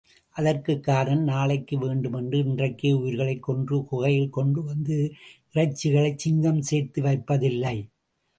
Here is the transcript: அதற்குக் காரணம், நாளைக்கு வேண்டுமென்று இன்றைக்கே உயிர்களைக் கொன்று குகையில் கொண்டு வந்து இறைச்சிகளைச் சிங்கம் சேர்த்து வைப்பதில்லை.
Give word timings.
அதற்குக் 0.35 0.83
காரணம், 0.83 1.23
நாளைக்கு 1.23 1.77
வேண்டுமென்று 1.79 2.37
இன்றைக்கே 2.37 2.91
உயிர்களைக் 2.93 3.43
கொன்று 3.43 3.85
குகையில் 3.85 4.29
கொண்டு 4.29 4.63
வந்து 4.63 4.97
இறைச்சிகளைச் 5.53 6.17
சிங்கம் 6.17 6.61
சேர்த்து 6.61 7.01
வைப்பதில்லை. 7.01 7.77